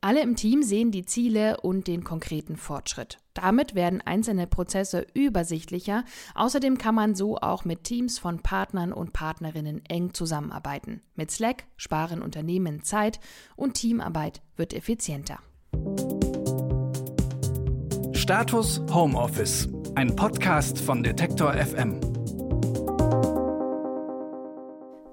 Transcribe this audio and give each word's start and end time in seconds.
Alle 0.00 0.22
im 0.22 0.36
Team 0.36 0.62
sehen 0.62 0.90
die 0.90 1.04
Ziele 1.04 1.60
und 1.60 1.88
den 1.88 2.04
konkreten 2.04 2.56
Fortschritt. 2.56 3.18
Damit 3.34 3.74
werden 3.74 4.00
einzelne 4.00 4.46
Prozesse 4.46 5.06
übersichtlicher. 5.14 6.04
Außerdem 6.34 6.78
kann 6.78 6.94
man 6.94 7.14
so 7.14 7.38
auch 7.38 7.64
mit 7.64 7.84
Teams 7.84 8.18
von 8.18 8.40
Partnern 8.40 8.92
und 8.92 9.12
Partnerinnen 9.12 9.84
eng 9.86 10.14
zusammenarbeiten. 10.14 11.02
Mit 11.16 11.30
Slack 11.30 11.64
sparen 11.76 12.22
Unternehmen 12.22 12.82
Zeit 12.82 13.20
und 13.56 13.74
Teamarbeit 13.74 14.42
wird 14.56 14.74
effizienter. 14.74 15.40
Status 18.12 18.80
Homeoffice, 18.92 19.68
ein 19.94 20.14
Podcast 20.14 20.78
von 20.78 21.02
Detektor 21.02 21.52
FM. 21.52 22.00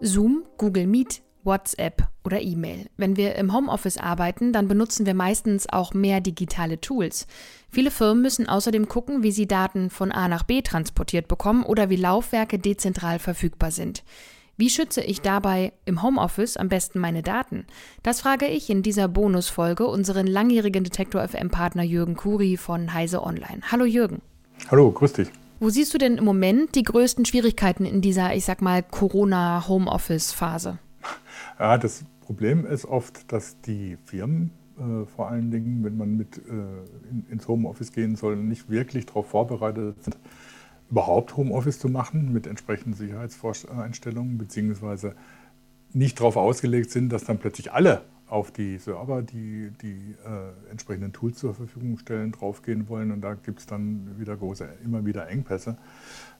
Zoom, 0.02 0.44
Google 0.58 0.88
Meet, 0.88 1.24
WhatsApp 1.44 2.13
oder 2.24 2.42
E-Mail. 2.42 2.88
Wenn 2.98 3.18
wir 3.18 3.36
im 3.36 3.54
Homeoffice 3.54 3.98
arbeiten, 3.98 4.54
dann 4.54 4.68
benutzen 4.68 5.06
wir 5.06 5.14
meistens 5.14 5.68
auch 5.70 5.94
mehr 5.94 6.22
digitale 6.22 6.80
Tools. 6.80 7.28
Viele 7.70 7.92
Firmen 7.92 8.22
müssen 8.22 8.48
außerdem 8.48 8.88
gucken, 8.88 9.24
wie 9.24 9.32
sie 9.32 9.48
Daten 9.48 9.90
von 9.90 10.12
A 10.12 10.28
nach 10.28 10.44
B 10.44 10.62
transportiert 10.62 11.28
bekommen 11.28 11.64
oder 11.64 11.90
wie 11.90 11.96
Laufwerke 11.96 12.60
dezentral 12.60 13.20
verfügbar 13.20 13.72
sind. 13.72 14.04
Wie 14.56 14.70
schütze 14.70 15.02
ich 15.02 15.22
dabei 15.22 15.74
im 15.86 16.04
Homeoffice 16.04 16.58
am 16.58 16.70
besten 16.70 17.00
meine 17.00 17.24
Daten? 17.24 17.66
Das 18.04 18.22
frage 18.22 18.46
ich 18.46 18.70
in 18.70 18.84
dieser 18.84 19.08
Bonusfolge 19.08 19.88
unseren 19.88 20.28
langjährigen 20.28 20.84
Detektor 20.84 21.28
FM 21.28 21.50
Partner 21.50 21.82
Jürgen 21.82 22.16
Kuri 22.16 22.58
von 22.58 22.94
Heise 22.94 23.24
Online. 23.24 23.62
Hallo 23.72 23.86
Jürgen. 23.86 24.22
Hallo, 24.70 24.92
grüß 24.92 25.14
dich. 25.14 25.30
Wo 25.60 25.70
siehst 25.70 25.94
du 25.94 25.98
denn 25.98 26.18
im 26.18 26.26
Moment 26.26 26.76
die 26.76 26.84
größten 26.84 27.26
Schwierigkeiten 27.26 27.86
in 27.86 28.02
dieser, 28.02 28.36
ich 28.36 28.46
sag 28.46 28.62
mal, 28.62 28.84
Corona-Homeoffice-Phase? 28.84 30.78
Ja, 31.60 31.78
das 31.78 32.04
Problem 32.24 32.66
ist 32.66 32.86
oft, 32.86 33.32
dass 33.32 33.60
die 33.62 33.98
Firmen 34.06 34.52
äh, 34.78 35.06
vor 35.06 35.30
allen 35.30 35.52
Dingen, 35.52 35.84
wenn 35.84 35.98
man 35.98 36.18
mit 36.18 36.38
äh, 36.38 36.52
in, 37.10 37.26
ins 37.30 37.48
Homeoffice 37.48 37.92
gehen 37.92 38.16
soll, 38.16 38.36
nicht 38.38 38.70
wirklich 38.70 39.06
darauf 39.06 39.28
vorbereitet 39.28 40.04
sind, 40.04 40.18
überhaupt 40.90 41.38
Homeoffice 41.38 41.80
zu 41.80 41.90
machen 41.90 42.34
mit 42.34 42.48
entsprechenden 42.48 42.94
Sicherheitseinstellungen, 42.94 44.38
beziehungsweise 44.38 45.16
nicht 45.92 46.20
darauf 46.20 46.38
ausgelegt 46.38 46.92
sind, 46.92 47.10
dass 47.10 47.24
dann 47.24 47.38
plötzlich 47.38 47.72
alle 47.72 48.02
auf 48.28 48.52
die 48.52 48.80
Server, 48.80 49.22
die 49.22 49.72
die 49.82 50.16
äh, 50.26 50.72
entsprechenden 50.72 51.14
Tools 51.14 51.38
zur 51.38 51.54
Verfügung 51.54 52.00
stellen, 52.00 52.32
draufgehen 52.32 52.90
wollen. 52.90 53.12
Und 53.12 53.22
da 53.22 53.36
gibt 53.36 53.60
es 53.60 53.68
dann 53.68 54.18
wieder 54.18 54.36
große, 54.36 54.68
immer 54.84 55.06
wieder 55.06 55.28
Engpässe. 55.28 55.78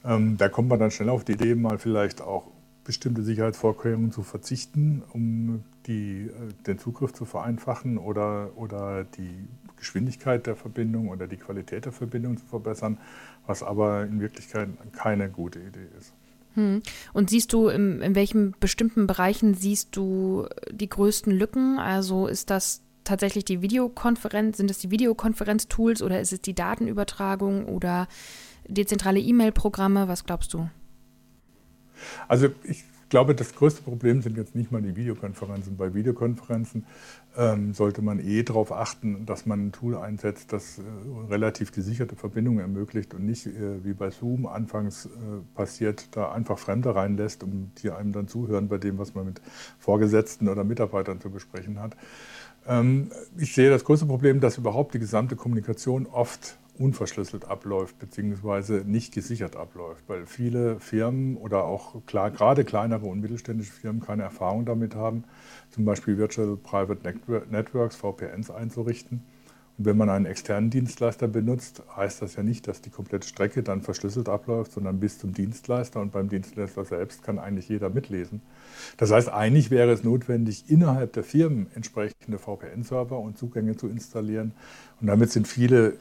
Ähm, 0.04 0.36
da 0.36 0.48
kommt 0.48 0.68
man 0.68 0.80
dann 0.80 0.90
schnell 0.90 1.08
auf 1.08 1.22
die 1.24 1.32
Idee, 1.32 1.54
mal 1.54 1.78
vielleicht 1.78 2.20
auch 2.20 2.48
bestimmte 2.84 3.22
Sicherheitsvorkehrungen 3.22 4.12
zu 4.12 4.22
verzichten, 4.22 5.02
um 5.12 5.64
die, 5.86 6.26
äh, 6.26 6.30
den 6.66 6.78
Zugriff 6.78 7.12
zu 7.12 7.24
vereinfachen 7.24 7.98
oder, 7.98 8.50
oder 8.56 9.04
die 9.04 9.48
Geschwindigkeit 9.76 10.46
der 10.46 10.56
Verbindung 10.56 11.08
oder 11.08 11.26
die 11.26 11.36
Qualität 11.36 11.84
der 11.84 11.92
Verbindung 11.92 12.36
zu 12.36 12.46
verbessern, 12.46 12.98
was 13.46 13.62
aber 13.62 14.04
in 14.04 14.20
Wirklichkeit 14.20 14.68
keine 14.92 15.28
gute 15.28 15.58
Idee 15.58 15.88
ist. 15.98 16.12
Hm. 16.54 16.82
Und 17.12 17.30
siehst 17.30 17.52
du, 17.52 17.68
in, 17.68 18.00
in 18.00 18.14
welchen 18.14 18.54
bestimmten 18.60 19.06
Bereichen 19.06 19.54
siehst 19.54 19.96
du 19.96 20.46
die 20.70 20.88
größten 20.88 21.32
Lücken? 21.32 21.78
Also 21.78 22.26
ist 22.26 22.50
das 22.50 22.82
tatsächlich 23.02 23.44
die 23.44 23.60
Videokonferenz, 23.60 24.56
sind 24.56 24.70
es 24.70 24.78
die 24.78 24.90
Videokonferenz-Tools 24.90 26.00
oder 26.02 26.20
ist 26.20 26.32
es 26.32 26.40
die 26.40 26.54
Datenübertragung 26.54 27.66
oder 27.66 28.08
dezentrale 28.66 29.20
E-Mail-Programme? 29.20 30.08
Was 30.08 30.24
glaubst 30.24 30.54
du? 30.54 30.68
Also 32.28 32.48
ich 32.64 32.84
glaube, 33.08 33.34
das 33.34 33.54
größte 33.54 33.82
Problem 33.82 34.22
sind 34.22 34.36
jetzt 34.36 34.54
nicht 34.54 34.72
mal 34.72 34.82
die 34.82 34.96
Videokonferenzen. 34.96 35.76
Bei 35.76 35.94
Videokonferenzen 35.94 36.84
ähm, 37.36 37.72
sollte 37.72 38.02
man 38.02 38.18
eh 38.18 38.42
darauf 38.42 38.72
achten, 38.72 39.24
dass 39.26 39.46
man 39.46 39.66
ein 39.66 39.72
Tool 39.72 39.96
einsetzt, 39.96 40.52
das 40.52 40.78
äh, 40.78 40.82
relativ 41.30 41.70
gesicherte 41.70 42.16
Verbindungen 42.16 42.60
ermöglicht 42.60 43.14
und 43.14 43.24
nicht 43.24 43.46
äh, 43.46 43.84
wie 43.84 43.92
bei 43.92 44.10
Zoom 44.10 44.46
anfangs 44.46 45.06
äh, 45.06 45.08
passiert, 45.54 46.08
da 46.16 46.32
einfach 46.32 46.58
Fremde 46.58 46.94
reinlässt, 46.94 47.44
um 47.44 47.70
die 47.78 47.90
einem 47.90 48.12
dann 48.12 48.26
zuhören 48.26 48.68
bei 48.68 48.78
dem, 48.78 48.98
was 48.98 49.14
man 49.14 49.26
mit 49.26 49.40
Vorgesetzten 49.78 50.48
oder 50.48 50.64
Mitarbeitern 50.64 51.20
zu 51.20 51.30
besprechen 51.30 51.80
hat. 51.80 51.96
Ähm, 52.66 53.12
ich 53.36 53.54
sehe 53.54 53.70
das 53.70 53.84
größte 53.84 54.06
Problem, 54.06 54.40
dass 54.40 54.58
überhaupt 54.58 54.94
die 54.94 54.98
gesamte 54.98 55.36
Kommunikation 55.36 56.06
oft 56.06 56.56
unverschlüsselt 56.78 57.46
abläuft, 57.46 57.98
beziehungsweise 57.98 58.84
nicht 58.86 59.14
gesichert 59.14 59.56
abläuft, 59.56 60.04
weil 60.08 60.26
viele 60.26 60.80
Firmen 60.80 61.36
oder 61.36 61.64
auch 61.64 62.04
klar, 62.06 62.30
gerade 62.30 62.64
kleinere 62.64 63.06
und 63.06 63.20
mittelständische 63.20 63.72
Firmen 63.72 64.00
keine 64.00 64.22
Erfahrung 64.22 64.64
damit 64.64 64.94
haben, 64.94 65.24
zum 65.70 65.84
Beispiel 65.84 66.18
Virtual 66.18 66.56
Private 66.56 67.00
Networks, 67.50 67.96
VPNs 67.96 68.50
einzurichten. 68.50 69.22
Und 69.76 69.86
wenn 69.86 69.96
man 69.96 70.08
einen 70.08 70.26
externen 70.26 70.70
Dienstleister 70.70 71.26
benutzt, 71.26 71.82
heißt 71.96 72.22
das 72.22 72.36
ja 72.36 72.44
nicht, 72.44 72.68
dass 72.68 72.80
die 72.80 72.90
komplette 72.90 73.26
Strecke 73.26 73.64
dann 73.64 73.82
verschlüsselt 73.82 74.28
abläuft, 74.28 74.72
sondern 74.72 75.00
bis 75.00 75.18
zum 75.18 75.32
Dienstleister 75.32 76.00
und 76.00 76.12
beim 76.12 76.28
Dienstleister 76.28 76.84
selbst 76.84 77.24
kann 77.24 77.40
eigentlich 77.40 77.68
jeder 77.68 77.90
mitlesen. 77.90 78.40
Das 78.98 79.10
heißt, 79.10 79.28
eigentlich 79.30 79.72
wäre 79.72 79.90
es 79.90 80.04
notwendig, 80.04 80.70
innerhalb 80.70 81.12
der 81.14 81.24
Firmen 81.24 81.66
entsprechende 81.74 82.38
VPN-Server 82.38 83.18
und 83.18 83.36
Zugänge 83.36 83.76
zu 83.76 83.88
installieren. 83.88 84.52
Und 85.00 85.08
damit 85.08 85.32
sind 85.32 85.48
viele 85.48 85.94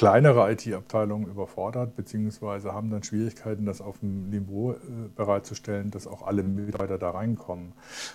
kleinere 0.00 0.50
IT-Abteilungen 0.50 1.26
überfordert, 1.26 1.94
beziehungsweise 1.94 2.72
haben 2.72 2.88
dann 2.90 3.02
Schwierigkeiten, 3.02 3.66
das 3.66 3.82
auf 3.82 3.98
dem 3.98 4.30
Niveau 4.30 4.72
äh, 4.72 4.76
bereitzustellen, 5.14 5.90
dass 5.90 6.06
auch 6.06 6.26
alle 6.26 6.42
Mitarbeiter 6.42 6.96
da 6.96 7.10
reinkommen. 7.10 7.72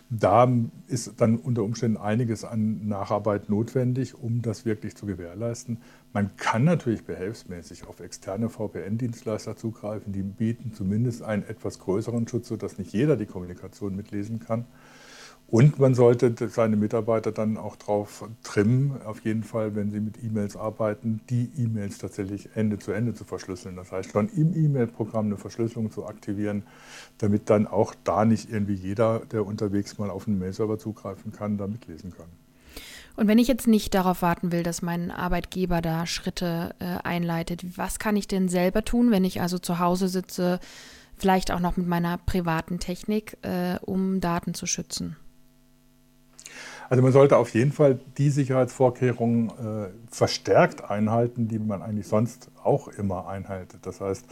Da 0.09 0.51
ist 0.87 1.21
dann 1.21 1.37
unter 1.37 1.61
Umständen 1.61 1.97
einiges 1.97 2.43
an 2.43 2.87
Nacharbeit 2.87 3.49
notwendig, 3.49 4.15
um 4.15 4.41
das 4.41 4.65
wirklich 4.65 4.95
zu 4.95 5.05
gewährleisten. 5.05 5.77
Man 6.11 6.35
kann 6.37 6.63
natürlich 6.63 7.05
behelfsmäßig 7.05 7.85
auf 7.85 7.99
externe 7.99 8.49
VPN-Dienstleister 8.49 9.55
zugreifen, 9.55 10.11
die 10.11 10.23
bieten 10.23 10.73
zumindest 10.73 11.21
einen 11.21 11.43
etwas 11.43 11.77
größeren 11.77 12.27
Schutz, 12.27 12.47
sodass 12.47 12.79
nicht 12.79 12.93
jeder 12.93 13.15
die 13.15 13.27
Kommunikation 13.27 13.95
mitlesen 13.95 14.39
kann. 14.39 14.65
Und 15.47 15.77
man 15.77 15.93
sollte 15.93 16.33
seine 16.49 16.75
Mitarbeiter 16.75 17.31
dann 17.31 17.57
auch 17.57 17.75
darauf 17.75 18.27
trimmen, 18.43 18.99
auf 19.05 19.23
jeden 19.23 19.43
Fall, 19.43 19.75
wenn 19.75 19.91
sie 19.91 19.99
mit 19.99 20.23
E-Mails 20.23 20.57
arbeiten, 20.57 21.21
die 21.29 21.51
E-Mails 21.55 21.99
tatsächlich 21.99 22.49
Ende 22.55 22.79
zu 22.79 22.91
Ende 22.91 23.13
zu 23.13 23.25
verschlüsseln. 23.25 23.75
Das 23.75 23.91
heißt, 23.91 24.11
schon 24.11 24.27
im 24.29 24.55
E-Mail-Programm 24.55 25.27
eine 25.27 25.37
Verschlüsselung 25.37 25.91
zu 25.91 26.07
aktivieren, 26.07 26.63
damit 27.19 27.49
dann 27.51 27.67
auch 27.67 27.93
da 28.03 28.25
nicht 28.25 28.49
irgendwie 28.49 28.73
jeder, 28.73 29.19
der 29.31 29.45
unterwegs 29.45 29.99
mal 29.99 30.09
auf 30.09 30.27
einen 30.27 30.39
Mail-Server 30.39 30.79
zugreifen 30.79 31.31
kann, 31.31 31.59
da 31.59 31.67
mitlesen 31.67 32.11
kann. 32.11 32.27
Und 33.15 33.27
wenn 33.27 33.39
ich 33.39 33.47
jetzt 33.47 33.67
nicht 33.67 33.93
darauf 33.93 34.21
warten 34.23 34.51
will, 34.51 34.63
dass 34.63 34.81
mein 34.81 35.11
Arbeitgeber 35.11 35.81
da 35.81 36.05
Schritte 36.05 36.75
äh, 36.79 36.97
einleitet, 37.03 37.77
was 37.77 37.99
kann 37.99 38.17
ich 38.17 38.27
denn 38.27 38.49
selber 38.49 38.83
tun, 38.83 39.11
wenn 39.11 39.23
ich 39.23 39.41
also 39.41 39.59
zu 39.59 39.79
Hause 39.79 40.07
sitze, 40.07 40.59
vielleicht 41.15 41.51
auch 41.51 41.61
noch 41.61 41.77
mit 41.77 41.87
meiner 41.87 42.17
privaten 42.17 42.79
Technik, 42.79 43.37
äh, 43.43 43.77
um 43.81 44.19
Daten 44.19 44.53
zu 44.53 44.65
schützen? 44.65 45.15
Also 46.89 47.01
man 47.01 47.11
sollte 47.11 47.37
auf 47.37 47.53
jeden 47.53 47.71
Fall 47.71 47.99
die 48.17 48.29
Sicherheitsvorkehrungen 48.29 49.49
äh, 49.49 49.89
verstärkt 50.09 50.89
einhalten, 50.89 51.47
die 51.47 51.59
man 51.59 51.81
eigentlich 51.81 52.07
sonst 52.07 52.51
auch 52.63 52.87
immer 52.87 53.27
einhaltet. 53.27 53.79
Das 53.85 54.01
heißt, 54.01 54.25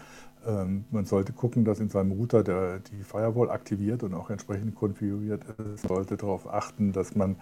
ähm, 0.45 0.83
man 0.91 1.05
sollte 1.05 1.31
gucken, 1.31 1.63
dass 1.63 1.79
in 1.79 1.89
seinem 1.89 2.11
Router 2.11 2.43
der, 2.43 2.79
die 2.79 3.03
Firewall 3.03 3.49
aktiviert 3.49 4.03
und 4.03 4.13
auch 4.13 4.29
entsprechend 4.29 4.75
konfiguriert 4.75 5.43
ist. 5.43 5.87
Man 5.87 5.95
sollte 5.95 6.17
darauf 6.17 6.51
achten, 6.51 6.91
dass 6.91 7.15
man 7.15 7.37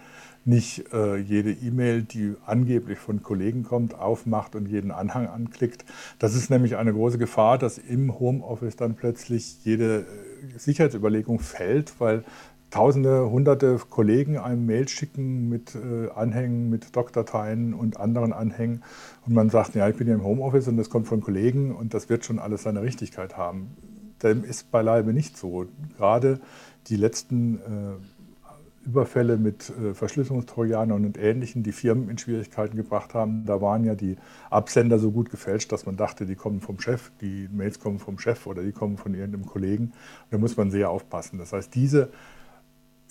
nicht 0.46 0.94
äh, 0.94 1.18
jede 1.18 1.52
E-Mail, 1.52 2.04
die 2.04 2.36
angeblich 2.46 3.00
von 3.00 3.24
Kollegen 3.24 3.64
kommt, 3.64 3.96
aufmacht 3.96 4.56
und 4.56 4.68
jeden 4.68 4.92
Anhang 4.92 5.28
anklickt. 5.28 5.86
Das 6.20 6.36
ist 6.36 6.50
nämlich 6.50 6.76
eine 6.76 6.94
große 6.94 7.18
Gefahr, 7.18 7.58
dass 7.58 7.78
im 7.78 8.20
Homeoffice 8.20 8.76
dann 8.76 8.96
plötzlich 8.96 9.64
jede 9.66 10.02
äh, 10.02 10.58
Sicherheitsüberlegung 10.58 11.40
fällt, 11.40 12.00
weil 12.00 12.24
Tausende, 12.72 13.30
hunderte 13.30 13.80
Kollegen 13.90 14.38
einem 14.38 14.66
Mail 14.66 14.88
schicken 14.88 15.50
mit 15.50 15.76
äh, 15.76 16.10
Anhängen, 16.16 16.70
mit 16.70 16.96
Doc-Dateien 16.96 17.74
und 17.74 18.00
anderen 18.00 18.32
Anhängen. 18.32 18.82
Und 19.26 19.34
man 19.34 19.50
sagt, 19.50 19.76
ja, 19.76 19.90
ich 19.90 19.98
bin 19.98 20.08
ja 20.08 20.14
im 20.14 20.24
Homeoffice 20.24 20.70
und 20.70 20.78
das 20.78 20.90
kommt 20.90 21.06
von 21.06 21.20
Kollegen 21.20 21.76
und 21.76 21.94
das 21.94 22.08
wird 22.08 22.24
schon 22.24 22.40
alles 22.40 22.64
seine 22.64 22.82
Richtigkeit 22.82 23.36
haben. 23.36 23.76
Dem 24.24 24.46
ist 24.46 24.72
beileibe 24.72 25.12
nicht 25.12 25.38
so. 25.38 25.66
Gerade 25.98 26.40
die 26.88 26.96
letzten 26.96 27.58
äh, 27.58 28.88
Überfälle 28.88 29.38
mit 29.38 29.70
äh, 29.70 29.94
Verschlüsselungstrojanern 29.94 31.06
und 31.06 31.18
Ähnlichem, 31.18 31.64
die 31.64 31.74
Firmen 31.74 32.10
in 32.10 32.18
Schwierigkeiten 32.18 32.78
gebracht 32.78 33.14
haben. 33.14 33.46
Da 33.46 33.62
waren 33.62 33.84
ja 33.84 33.96
die 33.96 34.16
Absender 34.50 34.98
so 34.98 35.12
gut 35.12 35.30
gefälscht, 35.30 35.74
dass 35.74 35.86
man 35.86 35.98
dachte, 35.98 36.26
die 36.26 36.36
kommen 36.36 36.62
vom 36.62 36.80
Chef, 36.80 37.12
die 37.20 37.50
Mails 37.52 37.80
kommen 37.80 38.00
vom 38.00 38.18
Chef 38.18 38.48
oder 38.48 38.64
die 38.64 38.72
kommen 38.72 38.98
von 38.98 39.14
irgendeinem 39.14 39.46
Kollegen. 39.46 39.92
Da 40.30 40.38
muss 40.38 40.56
man 40.56 40.72
sehr 40.72 40.90
aufpassen. 40.90 41.38
Das 41.38 41.52
heißt, 41.52 41.76
diese 41.76 42.12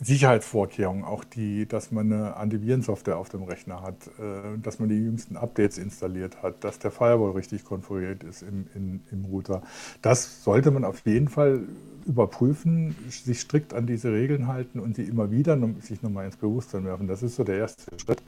Sicherheitsvorkehrungen, 0.03 1.05
auch 1.05 1.25
die, 1.25 1.67
dass 1.67 1.91
man 1.91 2.11
eine 2.11 2.37
Antivirensoftware 2.37 3.19
auf 3.19 3.29
dem 3.29 3.43
Rechner 3.43 3.83
hat, 3.83 4.07
äh, 4.19 4.59
dass 4.63 4.79
man 4.79 4.89
die 4.89 4.97
jüngsten 4.97 5.37
Updates 5.37 5.77
installiert 5.77 6.43
hat, 6.43 6.65
dass 6.65 6.79
der 6.79 6.91
Firewall 6.91 7.33
richtig 7.33 7.65
konfiguriert 7.65 8.25
ist 8.25 8.43
im, 8.43 8.67
in, 8.75 9.03
im 9.13 9.27
Router. 9.27 9.63
Das 10.01 10.43
sollte 10.43 10.71
man 10.71 10.85
auf 10.85 11.05
jeden 11.05 11.29
Fall 11.29 11.61
überprüfen, 12.07 12.97
sich 13.11 13.41
strikt 13.41 13.75
an 13.75 13.87
diese 13.87 14.11
Regeln 14.11 14.47
halten 14.47 14.81
und 14.81 14.97
sie 14.97 15.05
immer 15.05 15.31
wieder 15.31 15.59
sich 15.81 16.03
nochmal 16.03 16.25
ins 16.25 16.37
Bewusstsein 16.37 16.87
werfen. 16.87 17.07
Das 17.07 17.23
ist 17.23 17.37
so 17.37 17.45
der 17.45 17.59
erste 17.59 17.99
Schritt. 17.99 18.23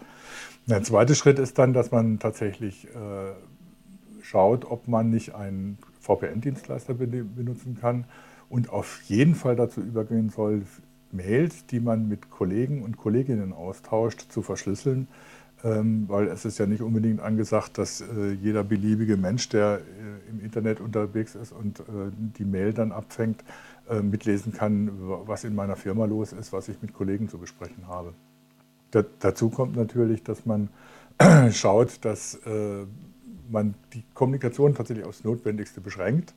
Der 0.66 0.82
zweite 0.82 1.14
Schritt 1.14 1.38
ist 1.38 1.58
dann, 1.58 1.72
dass 1.72 1.90
man 1.90 2.18
tatsächlich 2.18 2.86
äh, 2.88 3.32
schaut, 4.20 4.66
ob 4.66 4.88
man 4.88 5.08
nicht 5.08 5.34
einen 5.34 5.78
VPN-Dienstleister 6.00 6.92
benutzen 6.92 7.78
kann 7.80 8.04
und 8.50 8.68
auf 8.68 9.00
jeden 9.04 9.34
Fall 9.34 9.56
dazu 9.56 9.80
übergehen 9.80 10.28
soll, 10.28 10.62
Mails, 11.12 11.66
die 11.66 11.80
man 11.80 12.08
mit 12.08 12.30
Kollegen 12.30 12.82
und 12.82 12.96
Kolleginnen 12.96 13.52
austauscht, 13.52 14.32
zu 14.32 14.42
verschlüsseln, 14.42 15.08
ähm, 15.64 16.06
weil 16.08 16.26
es 16.26 16.44
ist 16.44 16.58
ja 16.58 16.66
nicht 16.66 16.82
unbedingt 16.82 17.20
angesagt, 17.20 17.78
dass 17.78 18.00
äh, 18.00 18.32
jeder 18.32 18.64
beliebige 18.64 19.16
Mensch, 19.16 19.48
der 19.48 19.80
äh, 19.80 20.30
im 20.30 20.40
Internet 20.40 20.80
unterwegs 20.80 21.34
ist 21.34 21.52
und 21.52 21.80
äh, 21.80 21.82
die 22.36 22.44
Mail 22.44 22.72
dann 22.72 22.92
abfängt, 22.92 23.44
mitlesen 24.00 24.52
kann, 24.52 24.92
was 25.26 25.42
in 25.42 25.56
meiner 25.56 25.74
Firma 25.74 26.04
los 26.04 26.32
ist, 26.32 26.52
was 26.52 26.68
ich 26.68 26.80
mit 26.80 26.94
Kollegen 26.94 27.28
zu 27.28 27.36
besprechen 27.36 27.88
habe. 27.88 28.14
dazu 29.18 29.50
kommt 29.50 29.76
natürlich, 29.76 30.22
dass 30.22 30.46
man 30.46 30.68
schaut, 31.50 32.04
dass 32.04 32.38
man 33.50 33.74
die 33.92 34.04
Kommunikation 34.14 34.76
tatsächlich 34.76 35.04
aufs 35.04 35.24
Notwendigste 35.24 35.80
beschränkt 35.80 36.32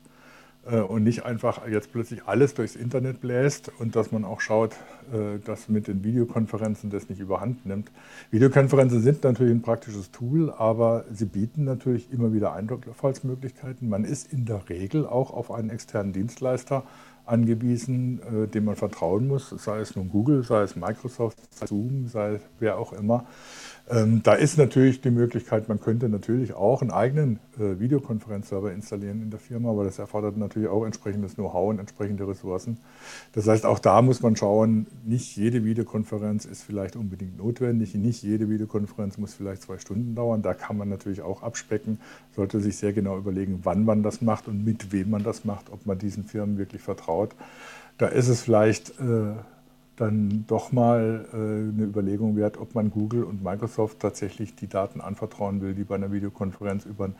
und 0.71 1.03
nicht 1.03 1.25
einfach 1.25 1.67
jetzt 1.67 1.91
plötzlich 1.91 2.25
alles 2.25 2.55
durchs 2.55 2.75
Internet 2.75 3.21
bläst 3.21 3.71
und 3.79 3.95
dass 3.95 4.11
man 4.11 4.25
auch 4.25 4.41
schaut, 4.41 4.73
äh, 5.13 5.39
dass 5.43 5.69
mit 5.69 5.87
den 5.87 6.03
Videokonferenzen 6.03 6.89
das 6.89 7.07
nicht 7.09 7.19
überhand 7.19 7.65
nimmt. 7.65 7.91
Videokonferenzen 8.31 9.01
sind 9.01 9.23
natürlich 9.23 9.53
ein 9.53 9.61
praktisches 9.61 10.11
Tool, 10.11 10.51
aber 10.51 11.05
sie 11.11 11.25
bieten 11.25 11.63
natürlich 11.63 12.11
immer 12.11 12.33
wieder 12.33 12.53
Einfallsmöglichkeiten. 12.53 13.89
Man 13.89 14.05
ist 14.05 14.33
in 14.33 14.45
der 14.45 14.67
Regel 14.69 15.05
auch 15.05 15.31
auf 15.31 15.51
einen 15.51 15.69
externen 15.69 16.13
Dienstleister 16.13 16.83
angewiesen, 17.25 18.21
äh, 18.21 18.47
dem 18.47 18.65
man 18.65 18.75
vertrauen 18.75 19.27
muss, 19.27 19.49
sei 19.49 19.79
es 19.79 19.95
nun 19.95 20.09
Google, 20.09 20.43
sei 20.43 20.61
es 20.63 20.75
Microsoft, 20.75 21.39
sei 21.51 21.65
es 21.65 21.69
Zoom, 21.69 22.07
sei 22.07 22.33
es 22.35 22.41
wer 22.59 22.77
auch 22.77 22.93
immer. 22.93 23.25
Ähm, 23.87 24.23
da 24.23 24.33
ist 24.33 24.57
natürlich 24.57 25.01
die 25.01 25.11
Möglichkeit, 25.11 25.69
man 25.69 25.79
könnte 25.79 26.09
natürlich 26.09 26.53
auch 26.53 26.81
einen 26.81 26.89
eigenen 26.89 27.39
äh, 27.59 27.79
Videokonferenzserver 27.79 28.71
installieren 28.71 29.21
in 29.21 29.29
der 29.29 29.39
Firma, 29.39 29.69
aber 29.69 29.83
das 29.83 29.99
erfordert 29.99 30.37
natürlich 30.37 30.69
auch 30.69 30.85
entsprechendes 30.85 31.35
Know-how 31.35 31.69
und 31.69 31.77
entsprechende 31.77 32.27
Ressourcen. 32.27 32.79
Das 33.33 33.47
heißt, 33.47 33.63
auch 33.63 33.77
da 33.77 34.01
muss 34.01 34.23
man 34.23 34.35
schauen, 34.35 34.87
nicht 35.03 35.37
jede 35.37 35.63
Videokonferenz 35.63 36.45
ist 36.45 36.63
vielleicht 36.63 36.95
unbedingt 36.95 37.37
notwendig, 37.37 37.93
nicht 37.93 38.23
jede 38.23 38.49
Videokonferenz 38.49 39.19
muss 39.19 39.35
vielleicht 39.35 39.61
zwei 39.61 39.77
Stunden 39.77 40.15
dauern. 40.15 40.41
Da 40.41 40.55
kann 40.55 40.77
man 40.77 40.89
natürlich 40.89 41.21
auch 41.21 41.43
abspecken, 41.43 41.99
sollte 42.35 42.61
sich 42.61 42.77
sehr 42.77 42.91
genau 42.91 43.19
überlegen, 43.19 43.59
wann 43.63 43.85
man 43.85 44.01
das 44.01 44.19
macht 44.19 44.47
und 44.47 44.65
mit 44.65 44.91
wem 44.93 45.11
man 45.11 45.21
das 45.21 45.45
macht, 45.45 45.71
ob 45.71 45.85
man 45.85 45.99
diesen 45.99 46.23
Firmen 46.23 46.57
wirklich 46.57 46.81
vertraut. 46.81 47.35
Da 47.99 48.07
ist 48.07 48.29
es 48.29 48.41
vielleicht 48.41 48.99
äh, 48.99 49.35
dann 49.95 50.45
doch 50.47 50.71
mal 50.71 51.25
äh, 51.31 51.35
eine 51.35 51.83
Überlegung 51.83 52.35
wert, 52.35 52.57
ob 52.57 52.75
man 52.75 52.91
Google 52.91 53.23
und 53.23 53.43
Microsoft 53.43 53.99
tatsächlich 53.99 54.55
die 54.55 54.67
Daten 54.67 55.01
anvertrauen 55.01 55.61
will, 55.61 55.73
die 55.73 55.83
bei 55.83 55.95
einer 55.95 56.11
Videokonferenz 56.11 56.85
über, 56.85 57.11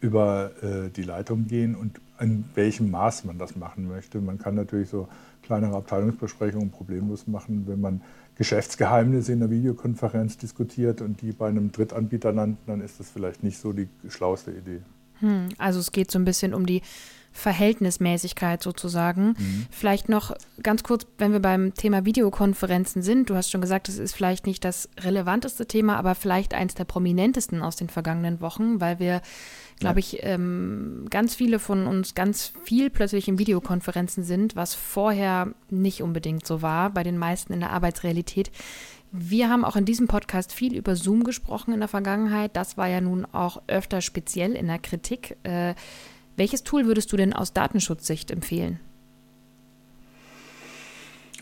über 0.00 0.50
äh, 0.62 0.90
die 0.90 1.02
Leitung 1.02 1.46
gehen 1.46 1.74
und 1.74 2.00
in 2.18 2.44
welchem 2.54 2.90
Maß 2.90 3.24
man 3.24 3.38
das 3.38 3.56
machen 3.56 3.88
möchte. 3.88 4.20
Man 4.20 4.38
kann 4.38 4.54
natürlich 4.54 4.88
so 4.88 5.08
kleinere 5.42 5.76
Abteilungsbesprechungen 5.76 6.70
problemlos 6.70 7.26
machen, 7.26 7.64
wenn 7.66 7.80
man 7.80 8.00
Geschäftsgeheimnisse 8.36 9.32
in 9.32 9.42
einer 9.42 9.50
Videokonferenz 9.50 10.36
diskutiert 10.36 11.00
und 11.00 11.22
die 11.22 11.32
bei 11.32 11.48
einem 11.48 11.72
Drittanbieter 11.72 12.32
landen, 12.32 12.58
dann 12.66 12.80
ist 12.80 13.00
das 13.00 13.10
vielleicht 13.10 13.42
nicht 13.42 13.58
so 13.58 13.72
die 13.72 13.88
schlauste 14.08 14.50
Idee. 14.50 14.80
Hm, 15.20 15.48
also 15.56 15.80
es 15.80 15.92
geht 15.92 16.10
so 16.10 16.18
ein 16.18 16.24
bisschen 16.24 16.52
um 16.52 16.66
die 16.66 16.82
Verhältnismäßigkeit 17.36 18.62
sozusagen. 18.62 19.34
Mhm. 19.38 19.66
Vielleicht 19.70 20.08
noch 20.08 20.34
ganz 20.62 20.82
kurz, 20.82 21.06
wenn 21.18 21.32
wir 21.32 21.40
beim 21.40 21.74
Thema 21.74 22.04
Videokonferenzen 22.04 23.02
sind. 23.02 23.28
Du 23.28 23.36
hast 23.36 23.50
schon 23.50 23.60
gesagt, 23.60 23.88
es 23.88 23.98
ist 23.98 24.14
vielleicht 24.14 24.46
nicht 24.46 24.64
das 24.64 24.88
relevanteste 24.98 25.66
Thema, 25.66 25.96
aber 25.96 26.14
vielleicht 26.14 26.54
eins 26.54 26.74
der 26.74 26.84
prominentesten 26.84 27.62
aus 27.62 27.76
den 27.76 27.88
vergangenen 27.88 28.40
Wochen, 28.40 28.80
weil 28.80 28.98
wir, 28.98 29.20
glaube 29.78 30.00
ich, 30.00 30.18
ähm, 30.22 31.06
ganz 31.10 31.34
viele 31.34 31.58
von 31.58 31.86
uns 31.86 32.14
ganz 32.14 32.52
viel 32.64 32.88
plötzlich 32.88 33.28
in 33.28 33.38
Videokonferenzen 33.38 34.24
sind, 34.24 34.56
was 34.56 34.74
vorher 34.74 35.52
nicht 35.68 36.02
unbedingt 36.02 36.46
so 36.46 36.62
war, 36.62 36.90
bei 36.90 37.02
den 37.02 37.18
meisten 37.18 37.52
in 37.52 37.60
der 37.60 37.70
Arbeitsrealität. 37.70 38.50
Wir 39.12 39.48
haben 39.48 39.64
auch 39.64 39.76
in 39.76 39.84
diesem 39.84 40.08
Podcast 40.08 40.52
viel 40.52 40.74
über 40.74 40.96
Zoom 40.96 41.24
gesprochen 41.24 41.72
in 41.72 41.80
der 41.80 41.88
Vergangenheit. 41.88 42.56
Das 42.56 42.76
war 42.76 42.88
ja 42.88 43.00
nun 43.00 43.24
auch 43.24 43.62
öfter 43.66 44.00
speziell 44.00 44.54
in 44.54 44.66
der 44.66 44.78
Kritik. 44.78 45.36
Äh, 45.42 45.74
welches 46.36 46.62
Tool 46.64 46.86
würdest 46.86 47.12
du 47.12 47.16
denn 47.16 47.32
aus 47.32 47.52
Datenschutzsicht 47.52 48.30
empfehlen? 48.30 48.80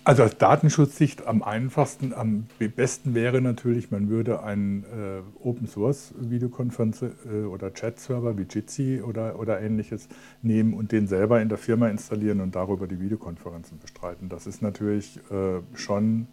Also 0.06 0.22
aus 0.22 0.36
Datenschutzsicht 0.36 1.26
am 1.26 1.42
einfachsten, 1.42 2.12
am 2.12 2.46
besten 2.76 3.14
wäre 3.14 3.40
natürlich, 3.40 3.90
man 3.90 4.10
würde 4.10 4.42
einen 4.42 4.84
äh, 4.84 5.22
Open 5.42 5.66
Source 5.66 6.12
Videokonferenz 6.18 7.00
äh, 7.02 7.44
oder 7.44 7.72
Chat-Server 7.72 8.36
wie 8.36 8.42
Jitsi 8.42 9.00
oder, 9.00 9.38
oder 9.38 9.62
ähnliches 9.62 10.08
nehmen 10.42 10.74
und 10.74 10.92
den 10.92 11.06
selber 11.06 11.40
in 11.40 11.48
der 11.48 11.56
Firma 11.56 11.88
installieren 11.88 12.42
und 12.42 12.54
darüber 12.54 12.86
die 12.86 13.00
Videokonferenzen 13.00 13.78
bestreiten. 13.78 14.28
Das 14.28 14.46
ist 14.46 14.60
natürlich 14.60 15.20
äh, 15.30 15.60
schon 15.74 16.26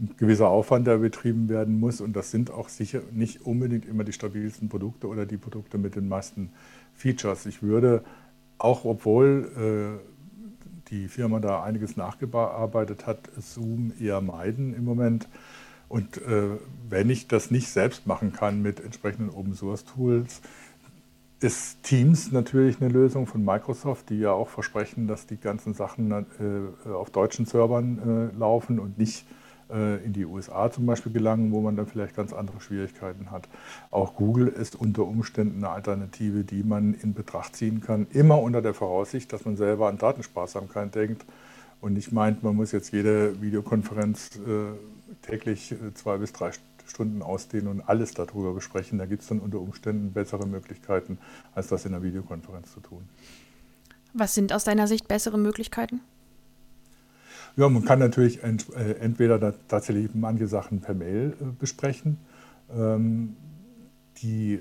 ein 0.00 0.16
gewisser 0.16 0.48
Aufwand, 0.48 0.86
der 0.86 0.96
betrieben 0.96 1.50
werden 1.50 1.78
muss 1.78 2.00
und 2.00 2.16
das 2.16 2.30
sind 2.30 2.50
auch 2.50 2.70
sicher 2.70 3.02
nicht 3.12 3.44
unbedingt 3.44 3.84
immer 3.84 4.04
die 4.04 4.12
stabilsten 4.14 4.70
Produkte 4.70 5.06
oder 5.06 5.26
die 5.26 5.36
Produkte 5.36 5.76
mit 5.76 5.96
den 5.96 6.08
meisten 6.08 6.50
Features. 6.98 7.46
Ich 7.46 7.62
würde, 7.62 8.04
auch 8.58 8.84
obwohl 8.84 10.00
äh, 10.04 10.90
die 10.90 11.08
Firma 11.08 11.40
da 11.40 11.62
einiges 11.62 11.96
nachgearbeitet 11.96 13.06
hat, 13.06 13.18
Zoom 13.38 13.92
eher 14.00 14.20
meiden 14.20 14.74
im 14.74 14.84
Moment. 14.84 15.28
Und 15.88 16.18
äh, 16.18 16.58
wenn 16.88 17.08
ich 17.08 17.28
das 17.28 17.50
nicht 17.50 17.68
selbst 17.68 18.06
machen 18.06 18.32
kann 18.32 18.60
mit 18.60 18.80
entsprechenden 18.80 19.30
Open 19.30 19.54
Source 19.54 19.84
Tools, 19.84 20.42
ist 21.40 21.82
Teams 21.84 22.32
natürlich 22.32 22.80
eine 22.80 22.90
Lösung 22.90 23.26
von 23.26 23.44
Microsoft, 23.44 24.10
die 24.10 24.18
ja 24.18 24.32
auch 24.32 24.48
versprechen, 24.48 25.06
dass 25.06 25.26
die 25.26 25.36
ganzen 25.36 25.72
Sachen 25.72 26.10
äh, 26.10 26.90
auf 26.90 27.10
deutschen 27.10 27.46
Servern 27.46 28.32
äh, 28.34 28.38
laufen 28.38 28.80
und 28.80 28.98
nicht 28.98 29.24
in 29.70 30.12
die 30.14 30.24
USA 30.24 30.70
zum 30.70 30.86
Beispiel 30.86 31.12
gelangen, 31.12 31.52
wo 31.52 31.60
man 31.60 31.76
dann 31.76 31.86
vielleicht 31.86 32.16
ganz 32.16 32.32
andere 32.32 32.60
Schwierigkeiten 32.60 33.30
hat. 33.30 33.48
Auch 33.90 34.14
Google 34.14 34.48
ist 34.48 34.76
unter 34.76 35.04
Umständen 35.04 35.62
eine 35.62 35.68
Alternative, 35.74 36.44
die 36.44 36.62
man 36.62 36.94
in 36.94 37.12
Betracht 37.12 37.54
ziehen 37.54 37.82
kann, 37.82 38.06
immer 38.12 38.40
unter 38.40 38.62
der 38.62 38.72
Voraussicht, 38.72 39.32
dass 39.32 39.44
man 39.44 39.56
selber 39.56 39.88
an 39.88 39.98
Datensparsamkeit 39.98 40.94
denkt 40.94 41.24
und 41.80 41.92
nicht 41.92 42.12
meint, 42.12 42.42
man 42.42 42.56
muss 42.56 42.72
jetzt 42.72 42.92
jede 42.92 43.40
Videokonferenz 43.40 44.30
äh, 44.36 45.26
täglich 45.26 45.72
äh, 45.72 45.94
zwei 45.94 46.18
bis 46.18 46.32
drei 46.32 46.50
Stunden 46.86 47.22
ausdehnen 47.22 47.68
und 47.68 47.80
alles 47.82 48.12
darüber 48.12 48.54
besprechen. 48.54 48.98
Da 48.98 49.06
gibt 49.06 49.22
es 49.22 49.28
dann 49.28 49.40
unter 49.40 49.60
Umständen 49.60 50.12
bessere 50.12 50.46
Möglichkeiten, 50.46 51.18
als 51.54 51.68
das 51.68 51.84
in 51.84 51.94
einer 51.94 52.02
Videokonferenz 52.02 52.72
zu 52.72 52.80
tun. 52.80 53.08
Was 54.14 54.34
sind 54.34 54.52
aus 54.52 54.64
deiner 54.64 54.86
Sicht 54.86 55.06
bessere 55.06 55.38
Möglichkeiten? 55.38 56.00
Ja, 57.58 57.68
man 57.68 57.84
kann 57.84 57.98
natürlich 57.98 58.44
ent, 58.44 58.66
äh, 58.76 58.92
entweder 59.00 59.52
tatsächlich 59.66 60.10
manche 60.14 60.46
Sachen 60.46 60.80
per 60.80 60.94
Mail 60.94 61.34
äh, 61.40 61.44
besprechen. 61.58 62.16
Ähm, 62.72 63.34
die 64.22 64.54
äh, 64.54 64.60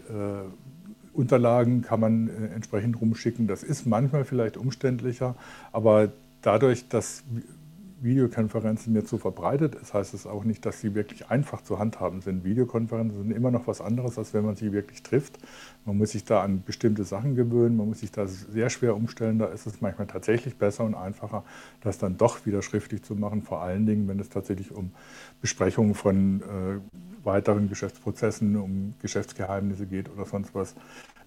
Unterlagen 1.13 1.83
kann 1.83 1.99
man 1.99 2.27
äh, 2.27 2.55
entsprechend 2.55 2.99
rumschicken. 2.99 3.45
Das 3.45 3.61
ist 3.61 3.85
manchmal 3.85 4.25
vielleicht 4.25 4.57
umständlicher, 4.57 5.35
aber 5.71 6.11
dadurch, 6.41 6.89
dass 6.89 7.23
Videokonferenzen 7.99 8.93
jetzt 8.95 9.09
so 9.09 9.17
verbreitet 9.17 9.75
ist, 9.75 9.93
heißt 9.93 10.13
es 10.13 10.27
auch 10.27 10.43
nicht, 10.43 10.65
dass 10.65 10.79
sie 10.81 10.93
wirklich 10.93 11.29
einfach 11.29 11.61
zu 11.61 11.79
handhaben 11.79 12.21
sind. 12.21 12.43
Videokonferenzen 12.43 13.23
sind 13.23 13.31
immer 13.31 13.49
noch 13.49 13.65
was 13.65 13.81
anderes, 13.81 14.17
als 14.17 14.33
wenn 14.33 14.45
man 14.45 14.55
sie 14.55 14.71
wirklich 14.71 15.01
trifft. 15.01 15.39
Man 15.85 15.97
muss 15.97 16.11
sich 16.11 16.23
da 16.23 16.43
an 16.43 16.63
bestimmte 16.63 17.03
Sachen 17.03 17.35
gewöhnen, 17.35 17.77
man 17.77 17.87
muss 17.87 18.01
sich 18.01 18.11
da 18.11 18.27
sehr 18.27 18.69
schwer 18.69 18.95
umstellen. 18.95 19.39
Da 19.39 19.45
ist 19.47 19.65
es 19.65 19.81
manchmal 19.81 20.07
tatsächlich 20.07 20.57
besser 20.57 20.83
und 20.83 20.95
einfacher, 20.95 21.43
das 21.81 21.97
dann 21.97 22.17
doch 22.17 22.45
wieder 22.45 22.61
schriftlich 22.61 23.03
zu 23.03 23.15
machen, 23.15 23.41
vor 23.41 23.61
allen 23.61 23.85
Dingen, 23.85 24.07
wenn 24.07 24.19
es 24.19 24.29
tatsächlich 24.29 24.71
um 24.71 24.91
Besprechungen 25.41 25.95
von 25.95 26.41
äh, 26.41 27.25
weiteren 27.25 27.67
Geschäftsprozessen, 27.67 28.55
um 28.57 28.93
Geschäftsgeheimnisse 29.01 29.87
geht 29.87 30.09
oder 30.09 30.25
sonst 30.25 30.53
was. 30.53 30.75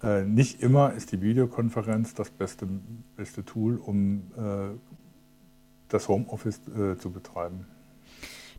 Äh, 0.03 0.25
nicht 0.25 0.63
immer 0.63 0.93
ist 0.93 1.13
die 1.13 1.21
Videokonferenz 1.21 2.15
das 2.15 2.31
beste, 2.31 2.67
beste 3.17 3.45
Tool, 3.45 3.77
um 3.77 4.23
äh, 4.37 4.77
das 5.93 6.09
Homeoffice 6.09 6.61
äh, 6.69 6.97
zu 6.97 7.11
betreiben. 7.11 7.67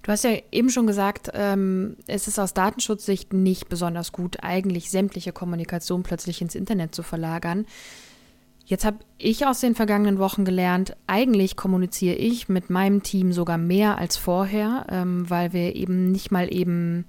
Du 0.04 0.12
hast 0.12 0.24
ja 0.24 0.32
eben 0.52 0.70
schon 0.70 0.88
gesagt, 0.88 1.30
ähm, 1.34 1.96
es 2.08 2.28
ist 2.28 2.40
aus 2.40 2.54
Datenschutzsicht 2.54 3.34
nicht 3.34 3.70
besonders 3.70 4.12
gut, 4.12 4.38
eigentlich 4.42 4.90
sämtliche 4.90 5.32
Kommunikation 5.32 6.02
plötzlich 6.02 6.42
ins 6.42 6.56
Internet 6.56 6.96
zu 6.96 7.04
verlagern. 7.04 7.66
Jetzt 8.66 8.86
habe 8.86 9.00
ich 9.18 9.46
aus 9.46 9.60
den 9.60 9.76
vergangenen 9.76 10.18
Wochen 10.18 10.46
gelernt, 10.46 10.96
eigentlich 11.06 11.56
kommuniziere 11.56 12.16
ich 12.16 12.50
mit 12.50 12.70
meinem 12.70 13.04
Team 13.04 13.34
sogar 13.34 13.58
mehr 13.58 13.98
als 13.98 14.18
vorher, 14.18 14.88
ähm, 14.90 15.30
weil 15.30 15.54
wir 15.54 15.76
eben 15.76 16.12
nicht 16.12 16.32
mal 16.32 16.52
eben 16.52 17.06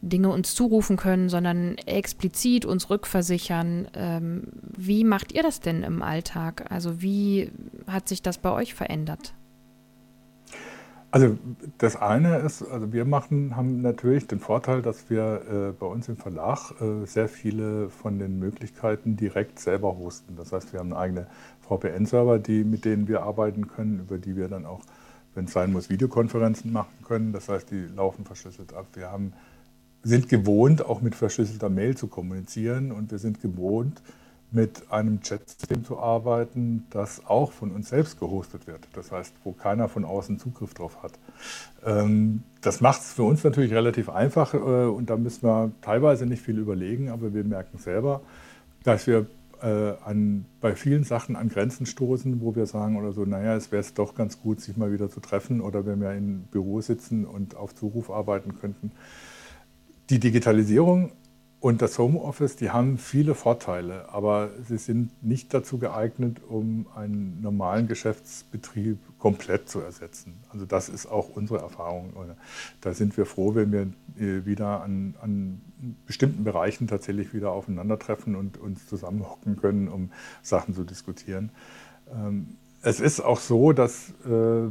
Dinge 0.00 0.30
uns 0.30 0.54
zurufen 0.54 0.96
können, 0.96 1.28
sondern 1.28 1.76
explizit 1.78 2.64
uns 2.64 2.90
rückversichern. 2.90 3.88
Ähm, 3.94 4.42
wie 4.76 5.04
macht 5.04 5.32
ihr 5.32 5.42
das 5.42 5.60
denn 5.60 5.82
im 5.82 6.02
Alltag? 6.02 6.70
Also 6.70 7.00
wie 7.00 7.50
hat 7.86 8.08
sich 8.08 8.22
das 8.22 8.38
bei 8.38 8.50
euch 8.50 8.74
verändert? 8.74 9.34
Also 11.14 11.38
das 11.78 11.94
eine 11.94 12.38
ist, 12.38 12.62
also 12.62 12.92
wir 12.92 13.04
machen, 13.04 13.54
haben 13.54 13.82
natürlich 13.82 14.26
den 14.26 14.40
Vorteil, 14.40 14.82
dass 14.82 15.10
wir 15.10 15.42
äh, 15.48 15.72
bei 15.72 15.86
uns 15.86 16.08
im 16.08 16.16
Verlag 16.16 16.72
äh, 16.80 17.06
sehr 17.06 17.28
viele 17.28 17.88
von 17.88 18.18
den 18.18 18.40
Möglichkeiten 18.40 19.16
direkt 19.16 19.60
selber 19.60 19.96
hosten. 19.96 20.34
Das 20.34 20.50
heißt, 20.50 20.72
wir 20.72 20.80
haben 20.80 20.92
eigene 20.92 21.28
VPN-Server, 21.68 22.40
mit 22.48 22.84
denen 22.84 23.06
wir 23.06 23.22
arbeiten 23.22 23.68
können, 23.68 24.00
über 24.00 24.18
die 24.18 24.34
wir 24.34 24.48
dann 24.48 24.66
auch, 24.66 24.80
wenn 25.36 25.44
es 25.44 25.52
sein 25.52 25.72
muss, 25.72 25.88
Videokonferenzen 25.88 26.72
machen 26.72 26.96
können. 27.04 27.32
Das 27.32 27.48
heißt, 27.48 27.70
die 27.70 27.86
laufen 27.94 28.24
verschlüsselt 28.24 28.74
ab. 28.74 28.88
Wir 28.94 29.12
haben, 29.12 29.34
sind 30.02 30.28
gewohnt, 30.28 30.84
auch 30.84 31.00
mit 31.00 31.14
verschlüsselter 31.14 31.70
Mail 31.70 31.96
zu 31.96 32.08
kommunizieren 32.08 32.90
und 32.90 33.12
wir 33.12 33.18
sind 33.18 33.40
gewohnt, 33.40 34.02
mit 34.54 34.90
einem 34.90 35.20
Chatsystem 35.20 35.84
zu 35.84 35.98
arbeiten, 35.98 36.86
das 36.90 37.26
auch 37.26 37.50
von 37.50 37.72
uns 37.72 37.88
selbst 37.88 38.20
gehostet 38.20 38.66
wird. 38.68 38.86
Das 38.94 39.10
heißt, 39.10 39.34
wo 39.42 39.52
keiner 39.52 39.88
von 39.88 40.04
außen 40.04 40.38
Zugriff 40.38 40.74
drauf 40.74 41.02
hat. 41.02 41.12
Ähm, 41.84 42.44
das 42.60 42.80
macht 42.80 43.00
es 43.00 43.12
für 43.12 43.24
uns 43.24 43.42
natürlich 43.42 43.72
relativ 43.72 44.08
einfach 44.08 44.54
äh, 44.54 44.56
und 44.56 45.10
da 45.10 45.16
müssen 45.16 45.42
wir 45.42 45.72
teilweise 45.82 46.24
nicht 46.24 46.42
viel 46.42 46.58
überlegen, 46.58 47.10
aber 47.10 47.34
wir 47.34 47.42
merken 47.42 47.78
selber, 47.78 48.20
dass 48.84 49.08
wir 49.08 49.26
äh, 49.60 49.94
an, 50.04 50.44
bei 50.60 50.76
vielen 50.76 51.02
Sachen 51.02 51.34
an 51.34 51.48
Grenzen 51.48 51.84
stoßen, 51.84 52.40
wo 52.40 52.54
wir 52.54 52.66
sagen 52.66 52.96
oder 52.96 53.12
so, 53.12 53.24
naja, 53.24 53.56
es 53.56 53.72
wäre 53.72 53.80
es 53.80 53.92
doch 53.94 54.14
ganz 54.14 54.40
gut, 54.40 54.60
sich 54.60 54.76
mal 54.76 54.92
wieder 54.92 55.10
zu 55.10 55.18
treffen 55.18 55.60
oder 55.60 55.84
wenn 55.84 56.00
wir 56.00 56.12
im 56.12 56.42
Büro 56.42 56.80
sitzen 56.80 57.24
und 57.24 57.56
auf 57.56 57.74
Zuruf 57.74 58.08
arbeiten 58.08 58.56
könnten. 58.60 58.92
Die 60.10 60.20
Digitalisierung 60.20 61.10
und 61.64 61.80
das 61.80 61.98
Homeoffice, 61.98 62.56
die 62.56 62.68
haben 62.68 62.98
viele 62.98 63.34
Vorteile, 63.34 64.12
aber 64.12 64.50
sie 64.68 64.76
sind 64.76 65.22
nicht 65.22 65.54
dazu 65.54 65.78
geeignet, 65.78 66.42
um 66.46 66.84
einen 66.94 67.40
normalen 67.40 67.88
Geschäftsbetrieb 67.88 68.98
komplett 69.18 69.70
zu 69.70 69.80
ersetzen. 69.80 70.34
Also 70.50 70.66
das 70.66 70.90
ist 70.90 71.06
auch 71.06 71.30
unsere 71.30 71.60
Erfahrung. 71.60 72.12
Da 72.82 72.92
sind 72.92 73.16
wir 73.16 73.24
froh, 73.24 73.54
wenn 73.54 73.72
wir 73.72 73.86
äh, 74.20 74.44
wieder 74.44 74.82
an, 74.82 75.14
an 75.22 75.62
bestimmten 76.04 76.44
Bereichen 76.44 76.86
tatsächlich 76.86 77.32
wieder 77.32 77.52
aufeinandertreffen 77.52 78.36
und 78.36 78.58
uns 78.58 78.86
zusammenhocken 78.86 79.56
können, 79.56 79.88
um 79.88 80.10
Sachen 80.42 80.74
zu 80.74 80.84
diskutieren. 80.84 81.50
Ähm, 82.14 82.58
es 82.82 83.00
ist 83.00 83.20
auch 83.20 83.40
so, 83.40 83.72
dass 83.72 84.10
äh, 84.26 84.68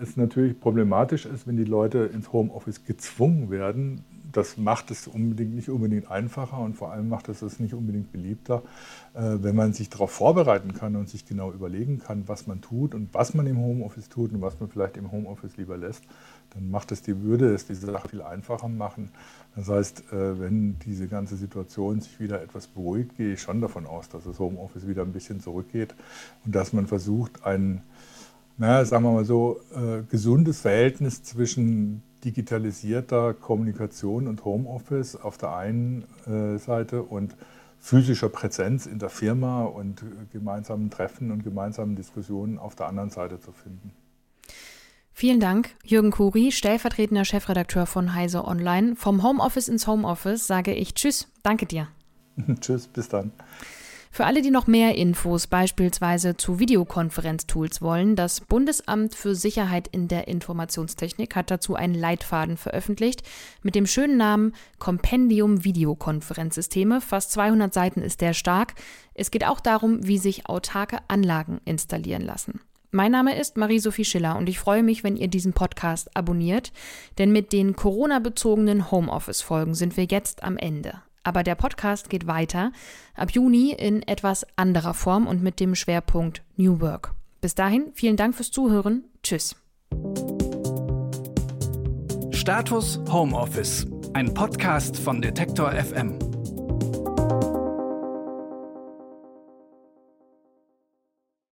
es 0.00 0.16
natürlich 0.16 0.60
problematisch 0.60 1.26
ist, 1.26 1.48
wenn 1.48 1.56
die 1.56 1.64
Leute 1.64 2.08
ins 2.14 2.32
Homeoffice 2.32 2.84
gezwungen 2.84 3.50
werden, 3.50 4.04
das 4.36 4.56
macht 4.56 4.90
es 4.90 5.06
unbedingt, 5.06 5.54
nicht 5.54 5.68
unbedingt 5.68 6.10
einfacher 6.10 6.58
und 6.58 6.74
vor 6.74 6.92
allem 6.92 7.08
macht 7.08 7.28
es 7.28 7.42
es 7.42 7.60
nicht 7.60 7.74
unbedingt 7.74 8.12
beliebter, 8.12 8.62
äh, 9.14 9.20
wenn 9.40 9.54
man 9.54 9.72
sich 9.72 9.90
darauf 9.90 10.10
vorbereiten 10.10 10.74
kann 10.74 10.96
und 10.96 11.08
sich 11.08 11.26
genau 11.26 11.52
überlegen 11.52 11.98
kann, 11.98 12.24
was 12.26 12.46
man 12.46 12.60
tut 12.60 12.94
und 12.94 13.12
was 13.12 13.34
man 13.34 13.46
im 13.46 13.58
Homeoffice 13.58 14.08
tut 14.08 14.32
und 14.32 14.40
was 14.40 14.58
man 14.60 14.68
vielleicht 14.68 14.96
im 14.96 15.12
Homeoffice 15.12 15.56
lieber 15.56 15.76
lässt, 15.76 16.02
dann 16.50 16.70
macht 16.70 16.92
es 16.92 17.02
die 17.02 17.22
Würde 17.22 17.54
es 17.54 17.66
diese 17.66 17.86
Sache 17.86 18.08
viel 18.08 18.22
einfacher 18.22 18.68
machen. 18.68 19.10
Das 19.56 19.68
heißt, 19.68 20.12
äh, 20.12 20.40
wenn 20.40 20.78
diese 20.80 21.08
ganze 21.08 21.36
Situation 21.36 22.00
sich 22.00 22.18
wieder 22.20 22.42
etwas 22.42 22.66
beruhigt, 22.66 23.16
gehe 23.16 23.34
ich 23.34 23.40
schon 23.40 23.60
davon 23.60 23.86
aus, 23.86 24.08
dass 24.08 24.24
das 24.24 24.38
Homeoffice 24.38 24.86
wieder 24.86 25.02
ein 25.02 25.12
bisschen 25.12 25.40
zurückgeht 25.40 25.94
und 26.44 26.54
dass 26.54 26.72
man 26.72 26.86
versucht, 26.86 27.44
ein, 27.44 27.82
naja, 28.58 28.84
sagen 28.84 29.04
wir 29.04 29.12
mal 29.12 29.24
so, 29.24 29.60
äh, 29.74 30.02
gesundes 30.10 30.60
Verhältnis 30.60 31.22
zwischen 31.22 32.02
digitalisierter 32.24 33.34
Kommunikation 33.34 34.26
und 34.26 34.44
Homeoffice 34.44 35.16
auf 35.16 35.38
der 35.38 35.56
einen 35.56 36.04
äh, 36.26 36.58
Seite 36.58 37.02
und 37.02 37.36
physischer 37.78 38.30
Präsenz 38.30 38.86
in 38.86 38.98
der 38.98 39.10
Firma 39.10 39.64
und 39.64 40.02
gemeinsamen 40.32 40.90
Treffen 40.90 41.30
und 41.30 41.44
gemeinsamen 41.44 41.96
Diskussionen 41.96 42.58
auf 42.58 42.74
der 42.74 42.86
anderen 42.86 43.10
Seite 43.10 43.40
zu 43.40 43.52
finden. 43.52 43.92
Vielen 45.12 45.38
Dank, 45.38 45.70
Jürgen 45.84 46.10
Kuri, 46.10 46.50
stellvertretender 46.50 47.24
Chefredakteur 47.24 47.86
von 47.86 48.14
Heise 48.14 48.44
Online. 48.44 48.96
Vom 48.96 49.22
Homeoffice 49.22 49.68
ins 49.68 49.86
Homeoffice 49.86 50.46
sage 50.46 50.74
ich 50.74 50.94
Tschüss, 50.94 51.28
danke 51.42 51.66
dir. 51.66 51.88
Tschüss, 52.60 52.88
bis 52.88 53.08
dann. 53.08 53.30
Für 54.14 54.26
alle, 54.26 54.42
die 54.42 54.52
noch 54.52 54.68
mehr 54.68 54.94
Infos 54.94 55.48
beispielsweise 55.48 56.36
zu 56.36 56.60
Videokonferenztools 56.60 57.82
wollen, 57.82 58.14
das 58.14 58.40
Bundesamt 58.42 59.12
für 59.12 59.34
Sicherheit 59.34 59.88
in 59.88 60.06
der 60.06 60.28
Informationstechnik 60.28 61.34
hat 61.34 61.50
dazu 61.50 61.74
einen 61.74 61.96
Leitfaden 61.96 62.56
veröffentlicht 62.56 63.24
mit 63.64 63.74
dem 63.74 63.88
schönen 63.88 64.16
Namen 64.16 64.52
Kompendium 64.78 65.64
Videokonferenzsysteme. 65.64 67.00
Fast 67.00 67.32
200 67.32 67.74
Seiten 67.74 68.02
ist 68.02 68.20
der 68.20 68.34
stark. 68.34 68.74
Es 69.14 69.32
geht 69.32 69.44
auch 69.44 69.58
darum, 69.58 70.06
wie 70.06 70.18
sich 70.18 70.48
autarke 70.48 70.98
Anlagen 71.08 71.60
installieren 71.64 72.22
lassen. 72.22 72.60
Mein 72.92 73.10
Name 73.10 73.36
ist 73.36 73.56
Marie-Sophie 73.56 74.04
Schiller 74.04 74.36
und 74.38 74.48
ich 74.48 74.60
freue 74.60 74.84
mich, 74.84 75.02
wenn 75.02 75.16
ihr 75.16 75.26
diesen 75.26 75.54
Podcast 75.54 76.16
abonniert, 76.16 76.70
denn 77.18 77.32
mit 77.32 77.52
den 77.52 77.74
Corona-bezogenen 77.74 78.92
Homeoffice-Folgen 78.92 79.74
sind 79.74 79.96
wir 79.96 80.04
jetzt 80.04 80.44
am 80.44 80.56
Ende. 80.56 81.02
Aber 81.24 81.42
der 81.42 81.56
Podcast 81.56 82.10
geht 82.10 82.26
weiter, 82.26 82.70
ab 83.14 83.32
Juni 83.32 83.72
in 83.72 84.02
etwas 84.02 84.46
anderer 84.56 84.94
Form 84.94 85.26
und 85.26 85.42
mit 85.42 85.58
dem 85.58 85.74
Schwerpunkt 85.74 86.42
New 86.56 86.80
Work. 86.80 87.14
Bis 87.40 87.54
dahin, 87.54 87.90
vielen 87.94 88.16
Dank 88.16 88.34
fürs 88.34 88.50
Zuhören. 88.50 89.04
Tschüss. 89.22 89.56
Status 92.30 93.00
Homeoffice, 93.10 93.86
ein 94.12 94.32
Podcast 94.34 94.98
von 94.98 95.22
Detektor 95.22 95.72
FM. 95.72 96.33